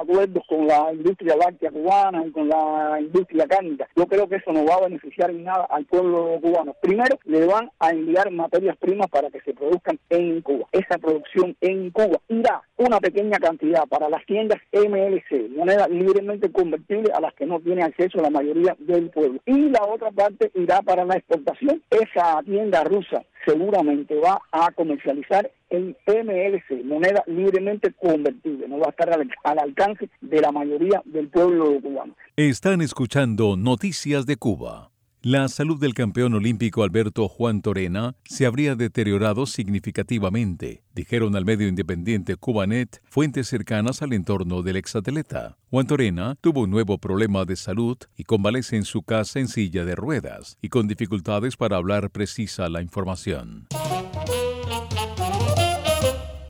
[0.01, 4.53] acuerdos con la industria láctea cubana y con la industria cárnica, yo creo que eso
[4.53, 6.75] no va a beneficiar en nada al pueblo cubano.
[6.81, 10.67] Primero, le van a enviar materias primas para que se produzcan en Cuba.
[10.73, 17.21] Esa producción en Cuba irá una pequeña cantidad para tiendas MLC, moneda libremente convertible a
[17.21, 19.41] las que no tiene acceso la mayoría del pueblo.
[19.47, 21.83] Y la otra parte irá para la exportación.
[21.91, 28.91] Esa tienda rusa seguramente va a comercializar en MLC, moneda libremente convertible, no va a
[28.91, 32.15] estar al, al, alcance de la mayoría del pueblo cubano.
[32.37, 34.92] Están escuchando Noticias de Cuba.
[35.25, 41.69] La salud del campeón olímpico Alberto Juan Torena se habría deteriorado significativamente, dijeron al medio
[41.69, 45.59] independiente Cubanet fuentes cercanas al entorno del exatleta.
[45.71, 49.85] Juan Torena tuvo un nuevo problema de salud y convalece en su casa en silla
[49.85, 53.69] de ruedas y con dificultades para hablar precisa la información.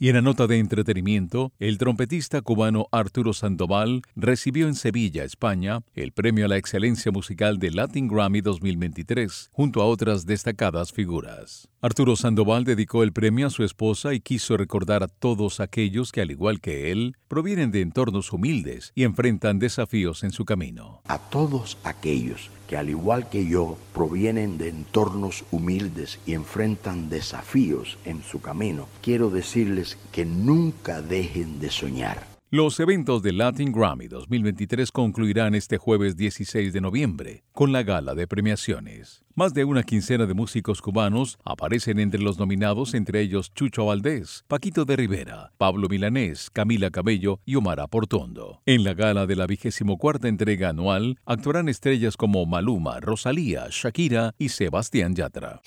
[0.03, 5.85] Y en la nota de entretenimiento, el trompetista cubano Arturo Sandoval recibió en Sevilla, España,
[5.95, 11.69] el premio a la excelencia musical de Latin Grammy 2023, junto a otras destacadas figuras.
[11.81, 16.21] Arturo Sandoval dedicó el premio a su esposa y quiso recordar a todos aquellos que,
[16.21, 21.01] al igual que él, provienen de entornos humildes y enfrentan desafíos en su camino.
[21.07, 27.99] A todos aquellos que al igual que yo provienen de entornos humildes y enfrentan desafíos
[28.07, 32.32] en su camino, quiero decirles que nunca dejen de soñar.
[32.55, 38.15] Los eventos del Latin Grammy 2023 concluirán este jueves 16 de noviembre con la gala
[38.15, 39.25] de premiaciones.
[39.35, 44.45] Más de una quincena de músicos cubanos aparecen entre los nominados, entre ellos Chucho Valdés,
[44.49, 48.61] Paquito de Rivera, Pablo Milanés, Camila Cabello y Omar Portondo.
[48.67, 54.35] En la gala de la vigésimo cuarta entrega anual actuarán estrellas como Maluma, Rosalía, Shakira
[54.37, 55.63] y Sebastián Yatra.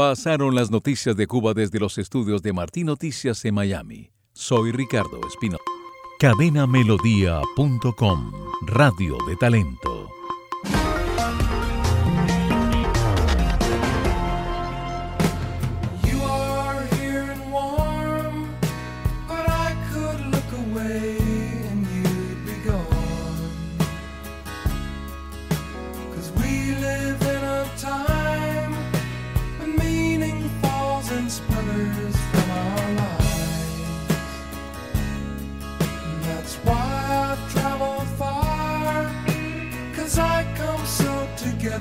[0.00, 4.10] Pasaron las noticias de Cuba desde los estudios de Martín Noticias en Miami.
[4.32, 5.58] Soy Ricardo Espino.
[6.18, 8.32] Cadenamelodía.com
[8.62, 10.19] Radio de Talento.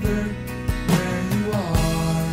[0.02, 0.24] Together
[0.88, 2.26] where you are.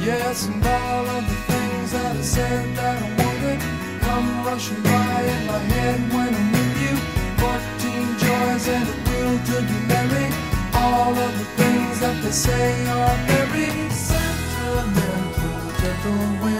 [0.00, 3.60] Yes, and all of the things that I said that I wanted
[4.00, 6.96] come rushing by in my head when I'm with you.
[7.40, 10.26] Fourteen joys and a will to be merry.
[10.74, 14.94] All of the things that they say are very sentimental.
[15.80, 16.59] Gentle wind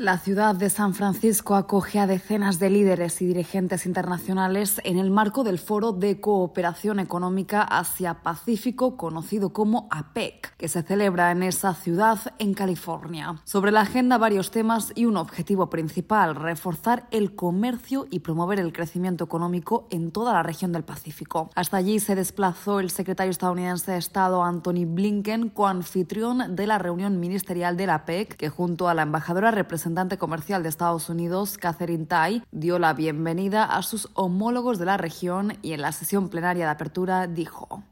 [0.00, 5.10] La ciudad de San Francisco acoge a decenas de líderes y dirigentes internacionales en el
[5.10, 11.74] marco del Foro de Cooperación Económica Asia-Pacífico, conocido como APEC, que se celebra en esa
[11.74, 13.42] ciudad en California.
[13.44, 18.72] Sobre la agenda varios temas y un objetivo principal, reforzar el comercio y promover el
[18.72, 21.50] crecimiento económico en toda la región del Pacífico.
[21.54, 27.20] Hasta allí se desplazó el secretario estadounidense de Estado Anthony Blinken, coanfitrión de la reunión
[27.20, 32.06] ministerial de la APEC, que junto a la embajadora representante comercial de Estados Unidos, Catherine
[32.06, 36.64] Tai, dio la bienvenida a sus homólogos de la región y en la sesión plenaria
[36.64, 37.82] de apertura dijo.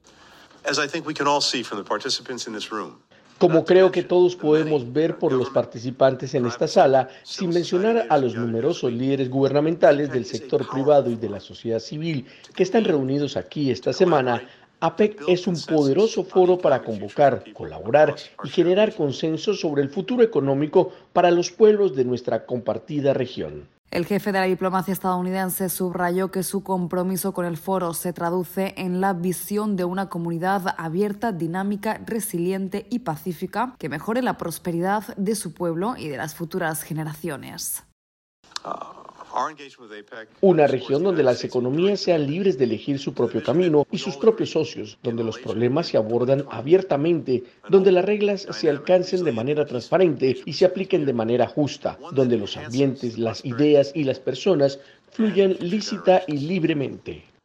[0.68, 2.98] As I think we can all see from the participants in this room,
[3.38, 8.18] Como creo que todos podemos ver por los participantes en esta sala, sin mencionar a
[8.18, 12.26] los numerosos líderes gubernamentales del sector privado y de la sociedad civil
[12.56, 14.42] que están reunidos aquí esta semana,
[14.80, 18.14] APEC es un poderoso foro para convocar, colaborar
[18.44, 23.68] y generar consenso sobre el futuro económico para los pueblos de nuestra compartida región.
[23.90, 28.74] El jefe de la diplomacia estadounidense subrayó que su compromiso con el foro se traduce
[28.76, 35.16] en la visión de una comunidad abierta, dinámica, resiliente y pacífica que mejore la prosperidad
[35.16, 37.82] de su pueblo y de las futuras generaciones.
[40.40, 44.50] Una región donde las economías sean libres de elegir su propio camino y sus propios
[44.50, 50.38] socios, donde los problemas se abordan abiertamente, donde las reglas se alcancen de manera transparente
[50.44, 54.80] y se apliquen de manera justa, donde los ambientes, las ideas y las personas
[55.12, 57.37] fluyan lícita y libremente.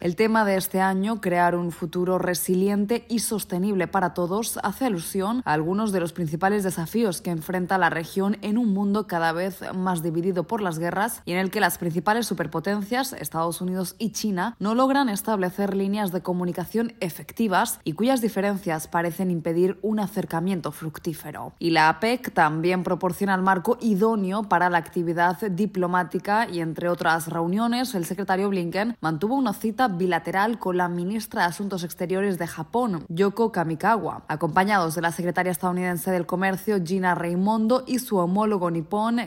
[0.00, 5.42] El tema de este año, crear un futuro resiliente y sostenible para todos, hace alusión
[5.44, 9.60] a algunos de los principales desafíos que enfrenta la región en un mundo cada vez
[9.74, 14.10] más dividido por las guerras y en el que las principales superpotencias, Estados Unidos y
[14.10, 20.72] China, no logran establecer líneas de comunicación efectivas y cuyas diferencias parecen impedir un acercamiento
[20.72, 21.52] fructífero.
[21.58, 27.28] Y la APEC también proporciona el marco idóneo para la actividad diplomática y, entre otras
[27.28, 32.46] reuniones, el secretario Blinken mantuvo una cita bilateral con la ministra de Asuntos Exteriores de
[32.46, 38.70] Japón, Yoko Kamikawa, acompañados de la secretaria estadounidense del Comercio, Gina Raimondo, y su homólogo
[38.70, 39.20] nipón,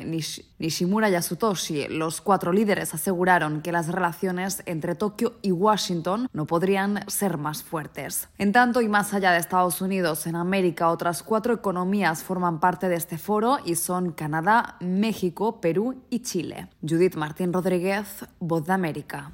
[0.59, 1.87] Nishimura Yasutoshi.
[1.89, 7.63] Los cuatro líderes aseguraron que las relaciones entre Tokio y Washington no podrían ser más
[7.63, 8.29] fuertes.
[8.37, 12.89] En tanto, y más allá de Estados Unidos, en América, otras cuatro economías forman parte
[12.89, 16.69] de este foro y son Canadá, México, Perú y Chile.
[16.81, 19.31] Judith Martín Rodríguez, Voz de América.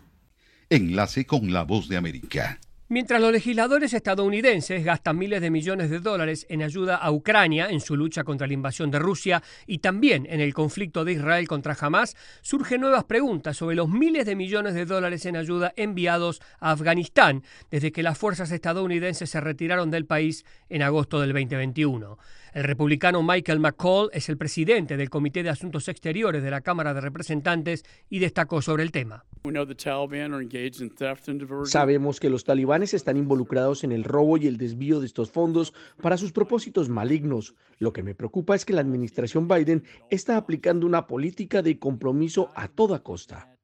[0.70, 2.60] Enlace con la voz de América.
[2.90, 7.80] Mientras los legisladores estadounidenses gastan miles de millones de dólares en ayuda a Ucrania en
[7.80, 11.78] su lucha contra la invasión de Rusia y también en el conflicto de Israel contra
[11.80, 16.72] Hamas, surgen nuevas preguntas sobre los miles de millones de dólares en ayuda enviados a
[16.72, 22.18] Afganistán desde que las fuerzas estadounidenses se retiraron del país en agosto del 2021.
[22.54, 26.94] El republicano Michael McCall es el presidente del Comité de Asuntos Exteriores de la Cámara
[26.94, 29.26] de Representantes y destacó sobre el tema.
[31.66, 35.74] Sabemos que los talibanes están involucrados en el robo y el desvío de estos fondos
[36.02, 37.56] para sus propósitos malignos.
[37.80, 42.52] Lo que me preocupa es que la administración Biden está aplicando una política de compromiso
[42.56, 43.57] a toda costa.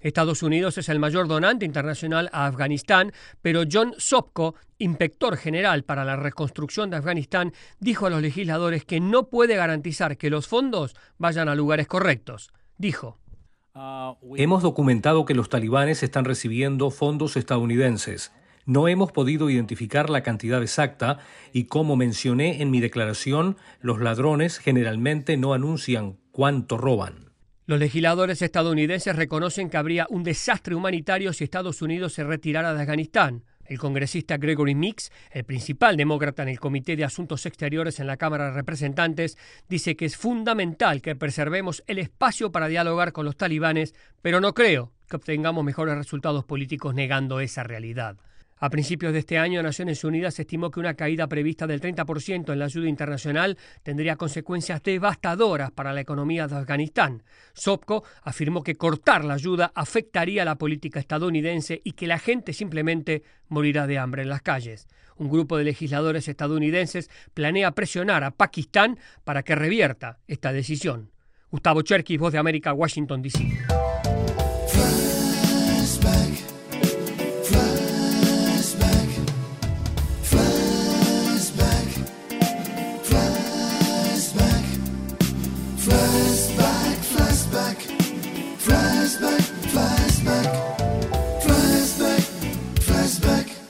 [0.00, 6.04] Estados Unidos es el mayor donante internacional a Afganistán, pero John Sopko, inspector general para
[6.04, 10.94] la reconstrucción de Afganistán, dijo a los legisladores que no puede garantizar que los fondos
[11.18, 12.50] vayan a lugares correctos.
[12.76, 13.18] Dijo.
[14.36, 18.32] Hemos documentado que los talibanes están recibiendo fondos estadounidenses.
[18.66, 21.18] No hemos podido identificar la cantidad exacta
[21.52, 27.27] y como mencioné en mi declaración, los ladrones generalmente no anuncian cuánto roban.
[27.68, 32.80] Los legisladores estadounidenses reconocen que habría un desastre humanitario si Estados Unidos se retirara de
[32.80, 33.44] Afganistán.
[33.66, 38.16] El congresista Gregory Mix, el principal demócrata en el Comité de Asuntos Exteriores en la
[38.16, 39.36] Cámara de Representantes,
[39.68, 44.54] dice que es fundamental que preservemos el espacio para dialogar con los talibanes, pero no
[44.54, 48.16] creo que obtengamos mejores resultados políticos negando esa realidad.
[48.60, 52.58] A principios de este año, Naciones Unidas estimó que una caída prevista del 30% en
[52.58, 57.22] la ayuda internacional tendría consecuencias devastadoras para la economía de Afganistán.
[57.52, 63.22] Sopko afirmó que cortar la ayuda afectaría la política estadounidense y que la gente simplemente
[63.48, 64.88] morirá de hambre en las calles.
[65.16, 71.10] Un grupo de legisladores estadounidenses planea presionar a Pakistán para que revierta esta decisión.
[71.50, 73.48] Gustavo Cherky, Voz de América, Washington, D.C.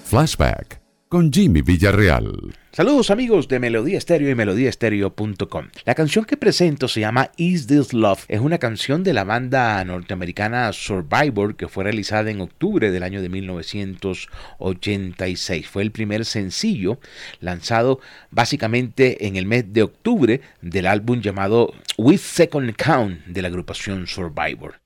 [0.08, 0.80] Flashback
[1.10, 2.54] con Jimmy Villarreal.
[2.72, 5.66] Saludos amigos de Melodía y melodíaestéreo.com.
[5.84, 8.24] La canción que presento se llama Is This Love.
[8.28, 13.20] Es una canción de la banda norteamericana Survivor que fue realizada en octubre del año
[13.20, 15.68] de 1986.
[15.68, 17.00] Fue el primer sencillo
[17.40, 18.00] lanzado
[18.30, 24.06] básicamente en el mes de octubre del álbum llamado With Second Count de la agrupación
[24.06, 24.80] Survivor.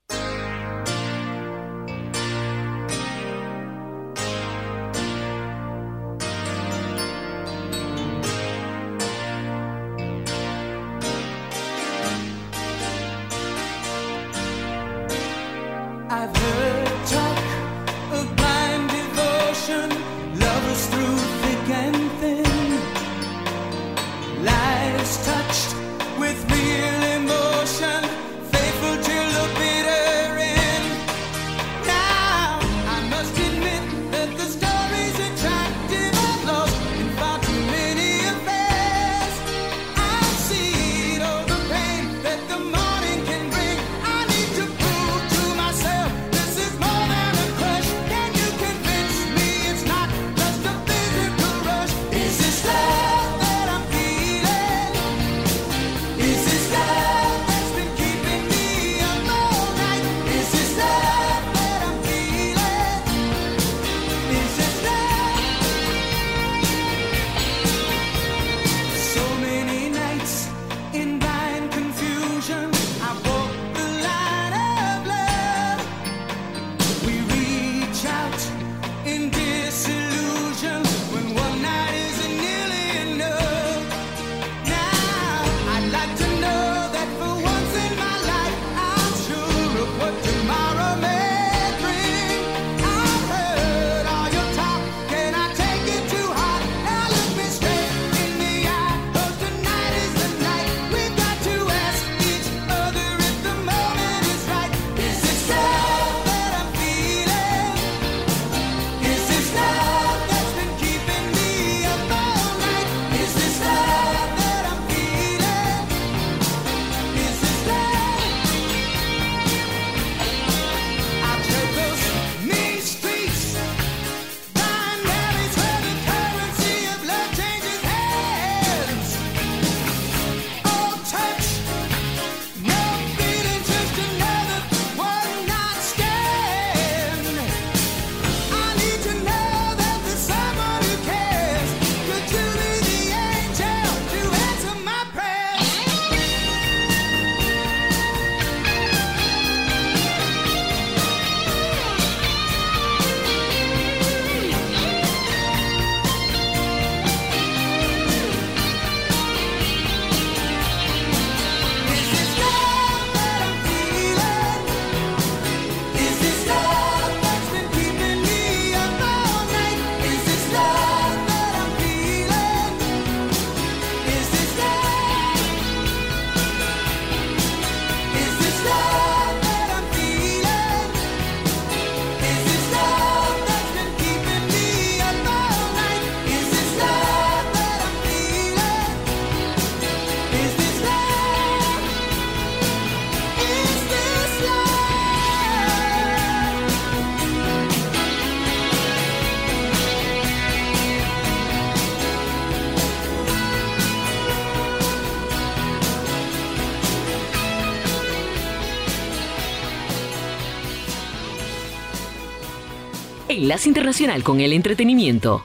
[213.42, 215.42] Enlace Internacional con el Entretenimiento.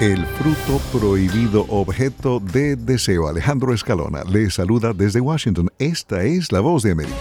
[0.00, 3.26] El fruto prohibido objeto de deseo.
[3.26, 5.68] Alejandro Escalona le saluda desde Washington.
[5.80, 7.16] Esta es la voz de América.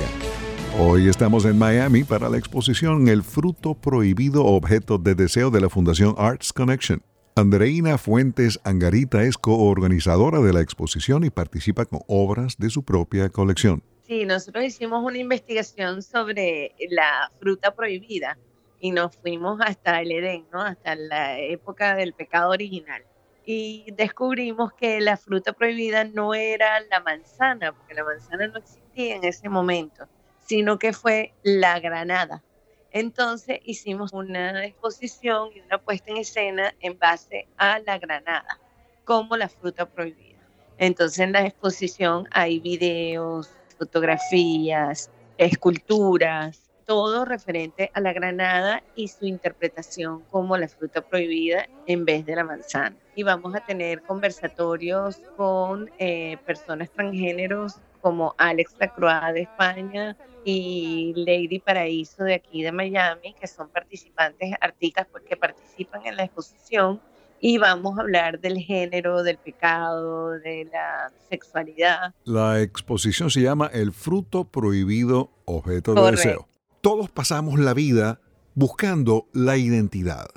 [0.78, 5.70] Hoy estamos en Miami para la exposición El fruto prohibido objeto de deseo de la
[5.70, 7.02] Fundación Arts Connection.
[7.36, 13.30] Andreina Fuentes Angarita es coorganizadora de la exposición y participa con obras de su propia
[13.30, 13.82] colección.
[14.10, 18.40] Sí, nosotros hicimos una investigación sobre la fruta prohibida
[18.80, 20.64] y nos fuimos hasta el Edén, ¿no?
[20.64, 23.04] hasta la época del pecado original.
[23.46, 29.16] Y descubrimos que la fruta prohibida no era la manzana, porque la manzana no existía
[29.16, 30.08] en ese momento,
[30.44, 32.42] sino que fue la granada.
[32.90, 38.60] Entonces hicimos una exposición y una puesta en escena en base a la granada,
[39.06, 40.40] como la fruta prohibida.
[40.80, 49.26] Entonces en la exposición hay videos, fotografías, esculturas, todo referente a la granada y su
[49.26, 52.96] interpretación como la fruta prohibida en vez de la manzana.
[53.16, 61.14] Y vamos a tener conversatorios con eh, personas transgéneros como Alex Lacroix de España y
[61.16, 67.00] Lady Paraíso de aquí de Miami, que son participantes, artistas que participan en la exposición.
[67.42, 72.14] Y vamos a hablar del género, del pecado, de la sexualidad.
[72.26, 76.50] La exposición se llama El fruto prohibido objeto de deseo
[76.82, 78.20] todos pasamos la vida
[78.56, 80.28] buscando la identidad.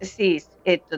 [0.00, 0.42] Sí,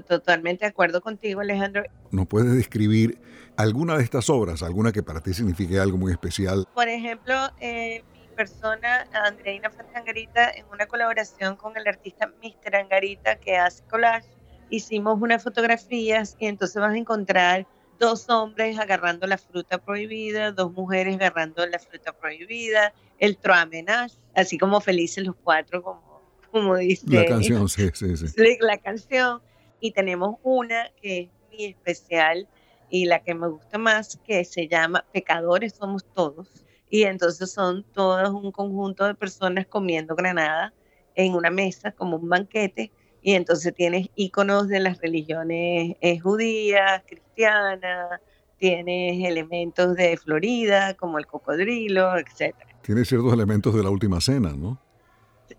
[0.08, 1.84] totalmente de acuerdo contigo, Alejandro.
[2.10, 3.20] ¿Nos puedes describir
[3.56, 6.66] alguna de estas obras, alguna que para ti signifique algo muy especial?
[6.74, 12.76] Por ejemplo, eh, mi persona, Andreina Angarita, en una colaboración con el artista Mr.
[12.76, 14.28] Angarita, que hace collage,
[14.70, 17.66] hicimos unas fotografías y entonces vas a encontrar
[17.98, 24.58] dos hombres agarrando la fruta prohibida, dos mujeres agarrando la fruta prohibida, el troamenage, así
[24.58, 27.06] como felices los cuatro, como, como dice.
[27.08, 28.34] La canción, sí, sí, sí.
[28.60, 29.40] La canción.
[29.80, 32.48] Y tenemos una que es muy especial
[32.88, 36.48] y la que me gusta más, que se llama Pecadores Somos Todos.
[36.88, 40.72] Y entonces son todos un conjunto de personas comiendo granada
[41.14, 42.92] en una mesa, como un banquete.
[43.26, 48.20] Y entonces tienes íconos de las religiones eh, judías, cristianas,
[48.56, 54.54] tienes elementos de Florida, como el cocodrilo, etcétera tiene ciertos elementos de la última cena,
[54.56, 54.80] ¿no?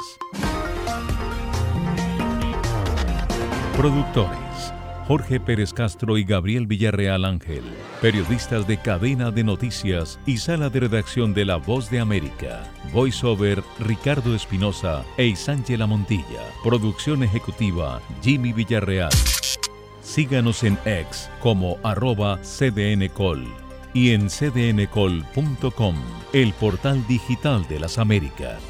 [3.77, 4.73] Productores.
[5.07, 7.63] Jorge Pérez Castro y Gabriel Villarreal Ángel,
[8.01, 12.63] periodistas de cadena de noticias y sala de redacción de La Voz de América,
[12.93, 19.11] voiceover Ricardo Espinosa e Isángela Montilla, producción ejecutiva Jimmy Villarreal.
[20.01, 23.45] Síganos en X como arroba cdncol
[23.93, 25.95] y en cdncol.com,
[26.31, 28.61] el portal digital de las Américas.